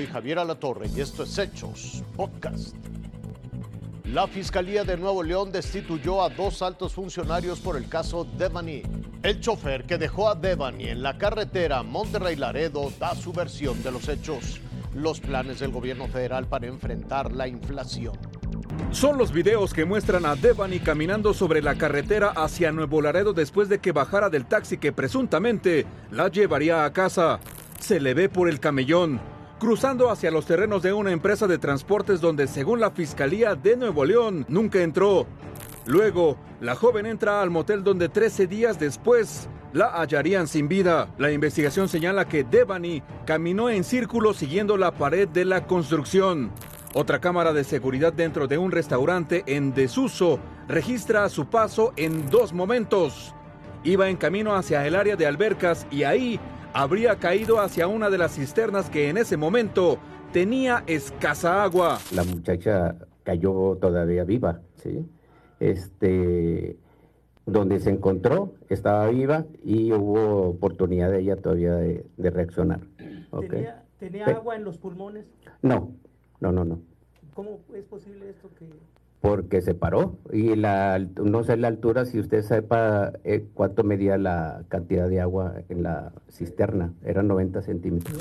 [0.00, 2.74] soy Javier Alatorre y esto es Hechos Podcast.
[4.04, 8.82] La Fiscalía de Nuevo León destituyó a dos altos funcionarios por el caso Devani.
[9.22, 14.08] El chofer que dejó a Devani en la carretera Monterrey-Laredo da su versión de los
[14.08, 14.62] hechos,
[14.94, 18.14] los planes del gobierno federal para enfrentar la inflación.
[18.92, 23.68] Son los videos que muestran a Devani caminando sobre la carretera hacia Nuevo Laredo después
[23.68, 27.38] de que bajara del taxi que presuntamente la llevaría a casa.
[27.80, 29.20] Se le ve por el camellón,
[29.60, 34.06] cruzando hacia los terrenos de una empresa de transportes donde según la Fiscalía de Nuevo
[34.06, 35.26] León nunca entró.
[35.84, 41.14] Luego, la joven entra al motel donde 13 días después la hallarían sin vida.
[41.18, 46.50] La investigación señala que Devani caminó en círculo siguiendo la pared de la construcción.
[46.94, 52.54] Otra cámara de seguridad dentro de un restaurante en desuso registra su paso en dos
[52.54, 53.34] momentos.
[53.84, 56.40] Iba en camino hacia el área de albercas y ahí
[56.72, 59.98] habría caído hacia una de las cisternas que en ese momento
[60.32, 61.98] tenía escasa agua.
[62.12, 65.06] La muchacha cayó todavía viva, ¿sí?
[65.58, 66.76] Este,
[67.46, 72.80] donde se encontró estaba viva y hubo oportunidad de ella todavía de, reaccionar.
[73.48, 75.26] ¿Tenía, ¿Tenía, agua en los pulmones?
[75.62, 75.92] No,
[76.40, 76.80] no, no, no.
[77.34, 78.66] ¿Cómo es posible esto que
[79.20, 84.16] porque se paró y la, no sé la altura, si usted sepa eh, cuánto medía
[84.16, 88.18] la cantidad de agua en la cisterna, eran 90 centímetros.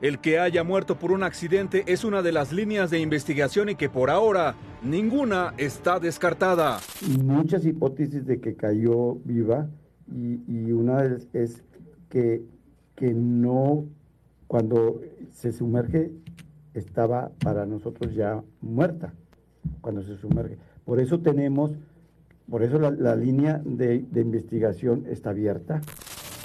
[0.00, 3.74] El que haya muerto por un accidente es una de las líneas de investigación y
[3.74, 6.78] que por ahora ninguna está descartada.
[7.24, 9.66] Muchas hipótesis de que cayó viva
[10.06, 11.64] y, y una es, es
[12.08, 12.42] que,
[12.94, 13.86] que no,
[14.46, 15.00] cuando
[15.32, 16.12] se sumerge,
[16.74, 19.12] estaba para nosotros ya muerta
[19.86, 20.58] cuando se sumerge.
[20.84, 21.70] Por eso tenemos,
[22.50, 25.80] por eso la, línea de, investigación está abierta.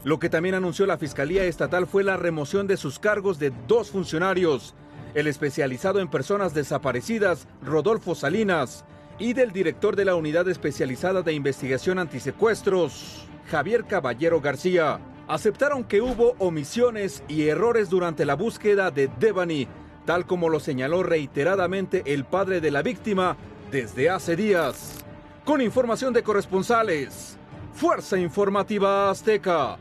[0.03, 3.89] Lo que también anunció la Fiscalía Estatal fue la remoción de sus cargos de dos
[3.89, 4.75] funcionarios,
[5.15, 8.85] el especializado en personas desaparecidas, Rodolfo Salinas,
[9.17, 14.99] y del director de la Unidad Especializada de Investigación Antisecuestros, Javier Caballero García.
[15.27, 19.67] Aceptaron que hubo omisiones y errores durante la búsqueda de Devani,
[20.05, 23.37] tal como lo señaló reiteradamente el padre de la víctima
[23.71, 25.03] desde hace días.
[25.45, 27.37] Con información de corresponsales,
[27.73, 29.79] Fuerza Informativa Azteca.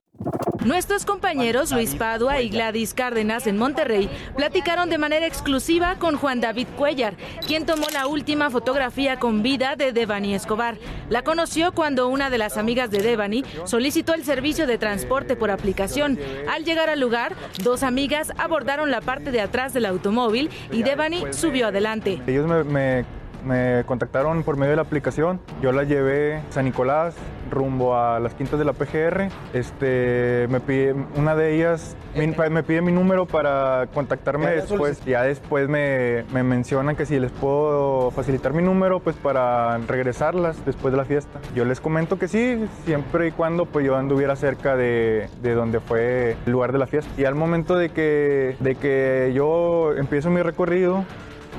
[0.65, 6.43] Nuestros compañeros Luis Padua y Gladys Cárdenas en Monterrey platicaron de manera exclusiva con Juan
[6.43, 7.15] David Cuellar,
[7.47, 10.77] quien tomó la última fotografía con vida de Devani Escobar.
[11.09, 15.51] La conoció cuando una de las amigas de Devani solicitó el servicio de transporte por
[15.51, 16.19] aplicación.
[16.47, 17.35] Al llegar al lugar,
[17.65, 22.21] dos amigas abordaron la parte de atrás del automóvil y Devani subió adelante.
[22.27, 23.07] Ellos me,
[23.45, 25.41] me contactaron por medio de la aplicación.
[25.63, 27.15] Yo la llevé a San Nicolás,
[27.51, 29.29] rumbo a las quintas de la PGR.
[29.53, 35.05] Este, me pide, una de ellas me, pide mi número para contactarme después.
[35.05, 40.65] Ya después me, me, mencionan que si les puedo facilitar mi número pues para regresarlas
[40.65, 41.41] después de la fiesta.
[41.55, 45.81] Yo les comento que sí, siempre y cuando pues yo anduviera cerca de, de donde
[45.81, 47.11] fue el lugar de la fiesta.
[47.17, 51.05] Y al momento de que, de que yo empiezo mi recorrido,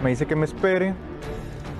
[0.04, 0.94] me dice que me espere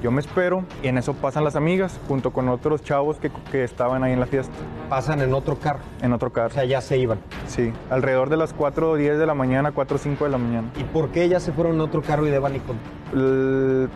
[0.02, 4.04] yo me espero y en eso pasan las amigas junto con otros chavos que, estaban
[4.04, 4.54] ahí en la fiesta.
[4.92, 5.80] ¿Pasan en otro carro?
[6.02, 6.50] En otro carro.
[6.50, 7.18] O sea, ya se iban.
[7.48, 10.38] Sí, alrededor de las 4 o 10 de la mañana, 4 o 5 de la
[10.38, 10.70] mañana.
[10.78, 12.78] ¿Y por qué ellas se fueron en otro carro y de con?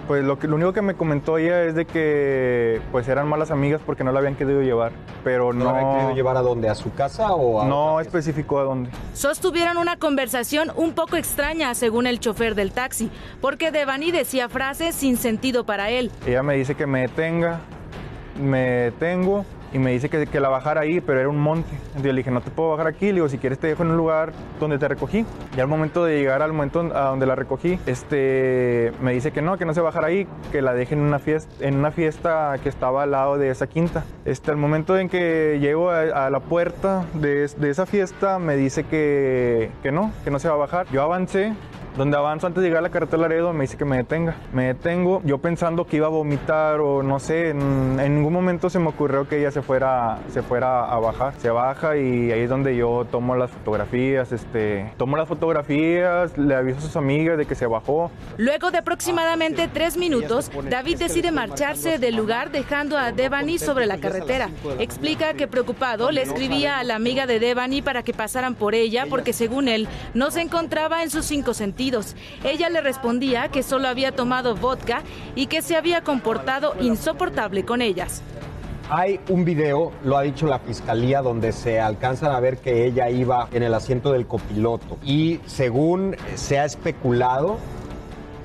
[0.07, 3.51] Pues lo, que, lo único que me comentó ella es de que pues eran malas
[3.51, 5.65] amigas porque no la habían querido llevar, pero no...
[5.65, 6.69] ¿No la habían querido llevar a dónde?
[6.69, 8.89] ¿A su casa o a No especificó a dónde.
[9.13, 13.11] Sostuvieron una conversación un poco extraña según el chofer del taxi,
[13.41, 16.09] porque Devani decía frases sin sentido para él.
[16.25, 17.59] Ella me dice que me detenga,
[18.41, 19.43] me detengo
[19.75, 21.69] y me dice que, que, la bajara ahí, pero era un monte.
[21.71, 23.83] Entonces yo le dije, no te puedo bajar aquí, le digo, si quieres te dejo
[23.83, 25.25] en un lugar donde te recogí.
[25.55, 29.41] Y al momento de llegar al momento a donde la recogí, este, me dice que
[29.41, 32.55] no, que no se bajara ahí, que la deje en una fiesta, en una fiesta
[32.63, 34.05] que estaba al lado de esa quinta.
[34.23, 38.85] Este, al momento en que llego a, la puerta de, de, esa fiesta, me dice
[38.85, 40.87] que, que no, que no se va a bajar.
[40.89, 41.53] Yo avancé,
[41.97, 44.35] donde avanzo antes de llegar a la carretera Laredo me dice que me detenga.
[44.53, 48.79] Me detengo, yo pensando que iba a vomitar o no sé, en, ningún momento se
[48.79, 51.33] me ocurrió que ella se fuera, se fuera a bajar.
[51.37, 56.55] Se baja y ahí es donde yo tomo las fotografías, este, tomo las fotografías, le
[56.55, 58.11] aviso a sus amigas de que se bajó.
[58.37, 63.97] Luego de aproximadamente tres minutos, David decide marcharse del lugar dejando a Devani sobre la
[63.97, 64.49] carretera.
[64.79, 69.05] Explica que preocupado le escribía a la amiga de Devani para que pasaran por ella
[69.09, 71.84] porque según él no se encontraba en sus cinco sentidos
[72.43, 75.03] ella le respondía que solo había tomado vodka
[75.35, 78.21] y que se había comportado insoportable con ellas.
[78.89, 83.09] Hay un video, lo ha dicho la fiscalía, donde se alcanzan a ver que ella
[83.09, 84.97] iba en el asiento del copiloto.
[85.03, 87.57] Y según se ha especulado,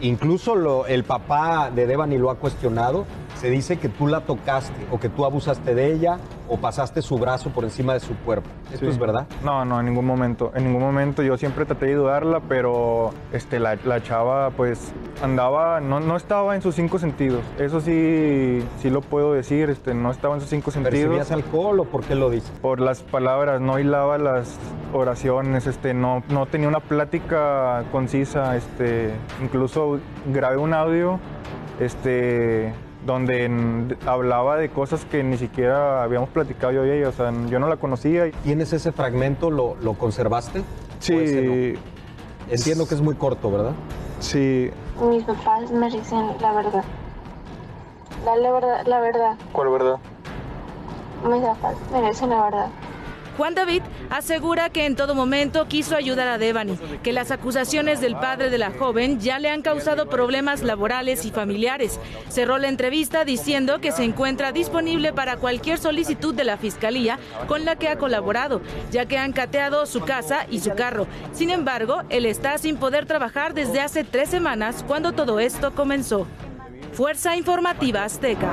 [0.01, 3.05] incluso el papá de Devani lo ha cuestionado,
[3.41, 7.17] se dice que tú la tocaste o que tú abusaste de ella o pasaste su
[7.19, 8.51] brazo por encima de su cuerpo.
[8.71, 8.91] ¿Esto Sí.
[8.91, 9.27] es verdad?
[9.43, 10.53] No, no, en ningún momento.
[10.55, 14.93] En ningún momento yo siempre traté de ayudarla, pero este, la, la chava pues
[15.23, 17.41] andaba, no, no estaba en sus cinco sentidos.
[17.59, 20.93] Eso sí, sí lo puedo decir, este, no estaba en sus cinco sentidos.
[20.99, 22.51] ¿Percibías alcohol o por qué lo dices?
[22.61, 24.59] Por las palabras, no hilaba las
[24.93, 31.19] oraciones, este, no, no tenía una plática concisa, este, incluso grabé un audio,
[31.79, 32.73] este,
[33.07, 37.33] donde en- hablaba de cosas que ni siquiera habíamos platicado yo y ella, o sea,
[37.49, 38.31] yo no la conocía.
[38.43, 39.51] ¿Tienes ese fragmento?
[39.51, 40.63] ¿Lo, lo conservaste?
[40.99, 41.81] Sí, ¿O ese no?
[42.51, 43.73] Entiendo que es muy corto, ¿verdad?
[44.19, 44.71] sí.
[45.03, 46.85] Mis papás me dicen la verdad.
[48.25, 49.37] La verdad, la verdad.
[49.53, 49.97] ¿Cuál verdad?
[51.27, 52.67] Mis papás me dicen la verdad.
[53.41, 58.15] Juan David asegura que en todo momento quiso ayudar a Devani, que las acusaciones del
[58.15, 61.99] padre de la joven ya le han causado problemas laborales y familiares.
[62.29, 67.65] Cerró la entrevista diciendo que se encuentra disponible para cualquier solicitud de la fiscalía con
[67.65, 68.61] la que ha colaborado,
[68.91, 71.07] ya que han cateado su casa y su carro.
[71.33, 76.27] Sin embargo, él está sin poder trabajar desde hace tres semanas cuando todo esto comenzó.
[76.93, 78.53] Fuerza Informativa Azteca.